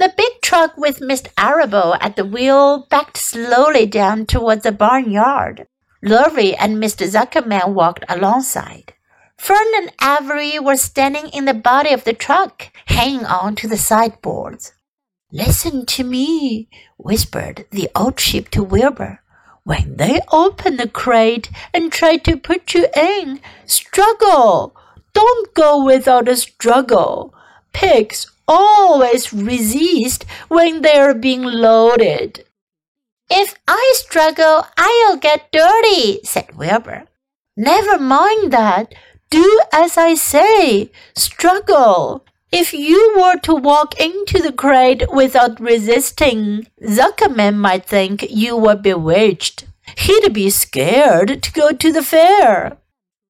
[0.00, 1.28] The big truck with Mr.
[1.36, 5.66] Arable at the wheel backed slowly down towards the barnyard.
[6.02, 7.06] Lurvy and Mr.
[7.06, 8.94] Zuckerman walked alongside.
[9.36, 13.76] Fern and Avery were standing in the body of the truck, hanging on to the
[13.76, 14.72] sideboards.
[15.32, 19.20] Listen to me, whispered the old sheep to Wilbur.
[19.64, 24.74] When they open the crate and try to put you in, struggle.
[25.12, 27.34] Don't go without a struggle.
[27.74, 32.44] Pigs always resist when they're being loaded.
[33.30, 37.04] If I struggle, I'll get dirty, said Wilbur.
[37.56, 38.92] Never mind that.
[39.30, 40.90] Do as I say.
[41.14, 42.26] Struggle.
[42.50, 48.74] If you were to walk into the crate without resisting, Zuckerman might think you were
[48.74, 49.66] bewitched.
[49.96, 52.78] He'd be scared to go to the fair.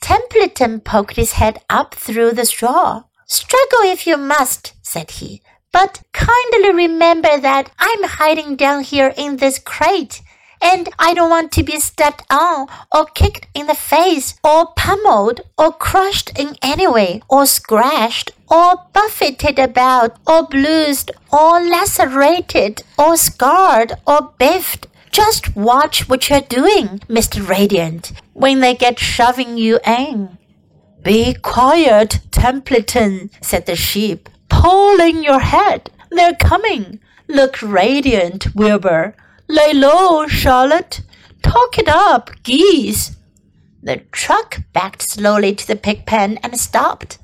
[0.00, 3.04] Templeton poked his head up through the straw.
[3.32, 5.40] Struggle if you must, said he,
[5.72, 10.20] but kindly remember that I'm hiding down here in this crate
[10.60, 15.40] and I don't want to be stepped on or kicked in the face or pummeled
[15.56, 23.16] or crushed in any way or scratched or buffeted about or bruised or lacerated or
[23.16, 24.88] scarred or biffed.
[25.10, 27.48] Just watch what you're doing, Mr.
[27.48, 30.36] Radiant, when they get shoving you in.
[31.02, 34.28] Be quiet, Templeton, said the sheep.
[34.48, 35.90] Pull in your head.
[36.10, 37.00] They're coming.
[37.26, 39.16] Look radiant, Wilbur.
[39.48, 41.02] Lay low, Charlotte.
[41.42, 43.16] Talk it up, geese.
[43.82, 47.18] The truck backed slowly to the pig pen and stopped.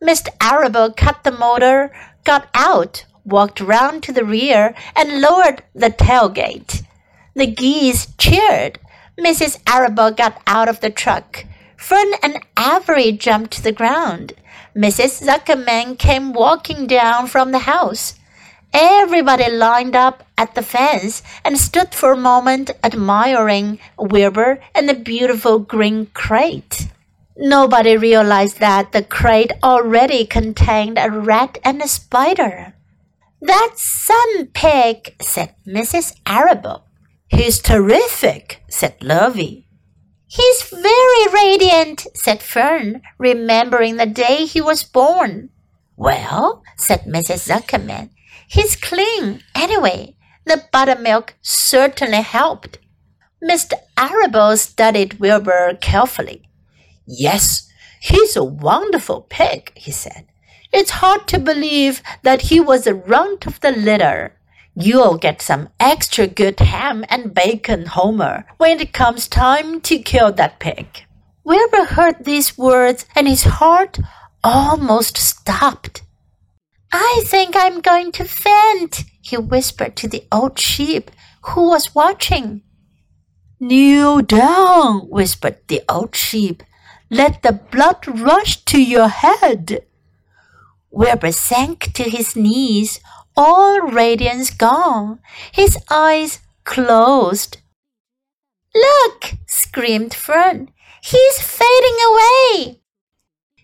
[0.00, 0.28] Mr.
[0.40, 6.84] Arable cut the motor, got out, walked round to the rear, and lowered the tailgate.
[7.34, 8.78] The geese cheered.
[9.18, 9.58] Mrs.
[9.66, 11.44] Arable got out of the truck.
[11.76, 14.32] Fern and Avery jumped to the ground.
[14.74, 15.26] Mrs.
[15.26, 18.14] Zuckerman came walking down from the house.
[18.72, 24.94] Everybody lined up at the fence and stood for a moment admiring Wilbur and the
[24.94, 26.88] beautiful green crate.
[27.38, 32.74] Nobody realized that the crate already contained a rat and a spider.
[33.40, 36.16] That's some pig, said Mrs.
[36.26, 36.84] Arable.
[37.28, 39.65] He's terrific, said Lurvy.
[40.36, 45.48] He's very radiant, said Fern, remembering the day he was born.
[45.96, 47.48] Well, said Mrs.
[47.48, 48.10] Zuckerman,
[48.46, 50.14] He's clean, anyway.
[50.44, 52.78] The buttermilk certainly helped.
[53.42, 53.74] Mr.
[53.96, 56.42] Arable studied Wilbur carefully.
[57.06, 57.66] Yes,
[57.98, 60.26] he's a wonderful pig, he said.
[60.70, 64.35] It's hard to believe that he was the runt of the litter.
[64.78, 70.32] You'll get some extra good ham and bacon, Homer, when it comes time to kill
[70.32, 70.86] that pig.
[71.44, 73.98] Wilbur heard these words and his heart
[74.44, 76.02] almost stopped.
[76.92, 81.10] I think I'm going to faint, he whispered to the old sheep
[81.40, 82.60] who was watching.
[83.58, 86.62] Kneel down, whispered the old sheep.
[87.10, 89.86] Let the blood rush to your head.
[90.90, 93.00] Wilbur sank to his knees,
[93.36, 95.20] all radiance gone,
[95.52, 97.58] his eyes closed.
[98.74, 99.32] Look!
[99.46, 100.70] screamed Fern.
[101.02, 102.80] He's fading away.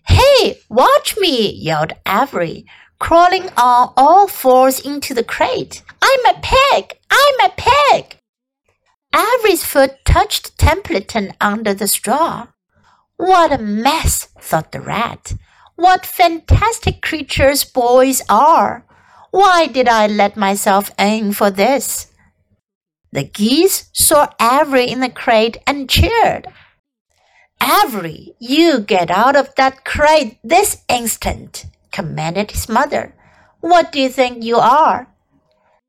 [0.07, 1.51] Hey, watch me!
[1.51, 2.65] yelled Avery,
[2.99, 5.81] crawling on all fours into the crate.
[6.01, 6.93] I'm a pig!
[7.09, 8.17] I'm a pig!
[9.13, 12.47] Avery's foot touched Templeton under the straw.
[13.17, 15.33] What a mess, thought the rat.
[15.75, 18.85] What fantastic creatures boys are!
[19.33, 22.13] Why did I let myself in for this?
[23.11, 26.45] The geese saw Avery in the crate and cheered.
[27.59, 33.15] Avery, you get out of that crate this instant commanded his mother.
[33.59, 35.07] What do you think you are?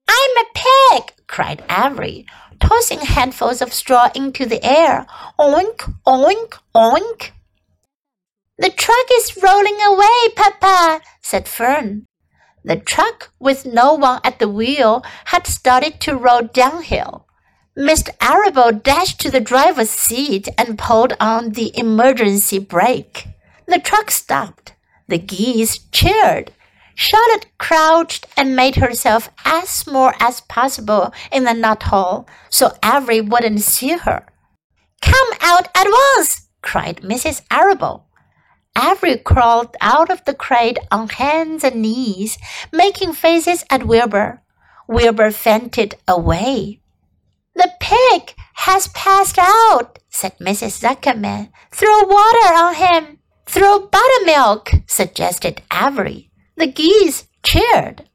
[0.08, 2.24] I'm a pig, cried Avery,
[2.60, 5.04] tossing handfuls of straw into the air.
[5.38, 7.32] Oink, oink, oink.
[8.56, 12.06] The truck is rolling away, Papa, said Fern.
[12.64, 17.26] The truck, with no one at the wheel, had started to roll downhill.
[17.76, 18.08] Mr.
[18.22, 23.26] Arable dashed to the driver's seat and pulled on the emergency brake.
[23.66, 24.72] The truck stopped.
[25.08, 26.52] The geese cheered.
[26.94, 33.20] Charlotte crouched and made herself as small as possible in the nut hole so Avery
[33.20, 34.24] wouldn't see her.
[35.02, 36.48] Come out at once!
[36.62, 37.42] cried Mrs.
[37.50, 38.06] Arable.
[38.76, 42.38] Avery crawled out of the crate on hands and knees,
[42.72, 44.42] making faces at Wilbur.
[44.88, 46.80] Wilbur fainted away.
[47.54, 50.80] The pig has passed out, said Mrs.
[50.82, 51.50] Zuckerman.
[51.70, 53.18] Throw water on him.
[53.46, 56.30] Throw buttermilk, suggested Avery.
[56.56, 58.08] The geese cheered.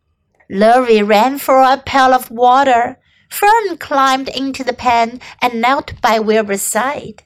[0.52, 3.00] Lurvy ran for a pail of water.
[3.30, 7.24] Fern climbed into the pan and knelt by Wilbur's side.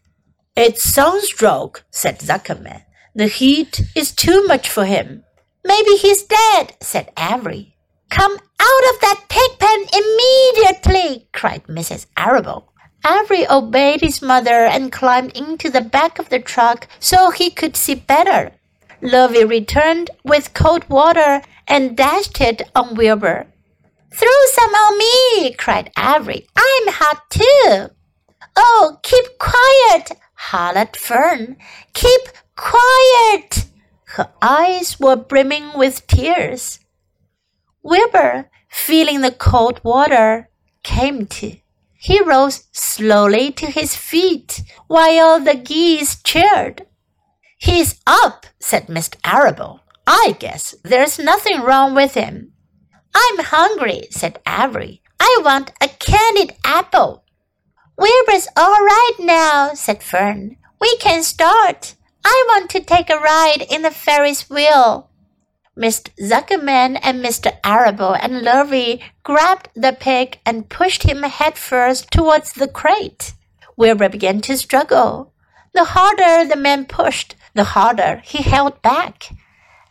[0.56, 2.84] It's sunstroke, said Zuckerman.
[3.16, 5.24] The heat is too much for him.
[5.64, 7.76] Maybe he's dead, said Avery.
[8.10, 12.08] Come out of that pig pen immediately, cried Mrs.
[12.18, 12.74] Arable.
[13.06, 17.76] Avery obeyed his mother and climbed into the back of the truck so he could
[17.76, 18.52] see better.
[19.02, 23.46] Lurvy returned with cold water and dashed it on Wilbur.
[24.12, 26.48] Throw some on me, cried Avery.
[26.56, 27.90] I'm hot too.
[28.56, 31.58] Oh, keep quiet, hollered Fern.
[31.94, 32.22] Keep
[32.56, 33.66] quiet.
[34.06, 36.80] Her eyes were brimming with tears.
[37.82, 40.50] Wilbur, feeling the cold water,
[40.84, 41.58] came to.
[41.98, 46.86] He rose slowly to his feet while the geese cheered.
[47.58, 49.16] He's up, said Mr.
[49.24, 49.80] Arable.
[50.06, 52.52] I guess there's nothing wrong with him.
[53.16, 55.02] I'm hungry, said Avery.
[55.20, 57.24] I want a candied apple.
[57.98, 60.58] Wilbur's all right now, said Fern.
[60.82, 61.96] We can start.
[62.26, 65.10] I want to take a ride in the Ferris wheel.
[65.78, 66.10] Mr.
[66.22, 67.58] Zuckerman and Mr.
[67.64, 73.34] Arable and Lurvy grabbed the pig and pushed him headfirst towards the crate.
[73.76, 75.34] Wilbur began to struggle.
[75.74, 79.30] The harder the man pushed, the harder he held back.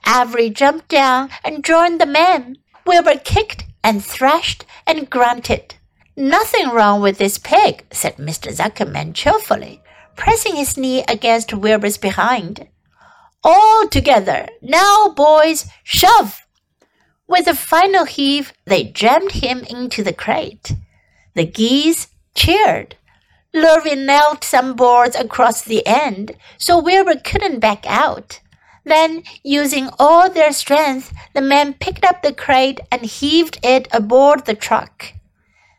[0.07, 2.59] Avery jumped down and joined the men.
[2.87, 5.75] Wilbur kicked and thrashed and grunted.
[6.17, 8.53] Nothing wrong with this pig, said Mr.
[8.53, 9.83] Zuckerman cheerfully,
[10.17, 12.69] pressing his knee against Wilbur's behind.
[13.45, 14.49] All together.
[14.61, 16.47] Now, boys, shove!
[17.27, 20.75] With a final heave, they jammed him into the crate.
[21.35, 22.97] The geese cheered.
[23.55, 28.41] Lurvy nailed some boards across the end so Wilbur couldn't back out.
[28.85, 34.45] Then, using all their strength, the men picked up the crate and heaved it aboard
[34.45, 35.13] the truck.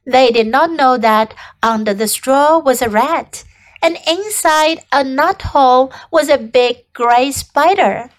[0.05, 3.43] They did not know that under the straw was a rat,
[3.83, 8.09] and inside a nut hole was a big gray spider.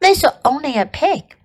[0.00, 1.36] They saw only a pig.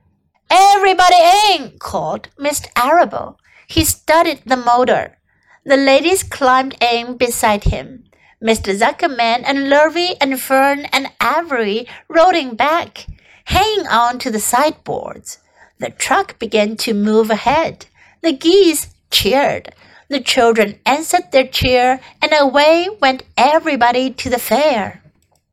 [0.50, 1.18] Everybody
[1.52, 2.68] in, called Mr.
[2.78, 3.38] Arable.
[3.68, 5.18] He started the motor.
[5.66, 8.06] The ladies climbed in beside him.
[8.42, 8.78] Mr.
[8.78, 13.08] Zuckerman and Lurvy and Fern and Avery rode in back,
[13.46, 15.40] hanging on to the sideboards.
[15.80, 17.88] The truck began to move ahead.
[18.22, 19.74] The geese cheered.
[20.08, 25.02] The children answered their cheer, and away went everybody to the fair.